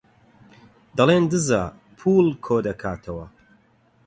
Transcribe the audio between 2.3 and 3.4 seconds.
کۆدەکاتەوە.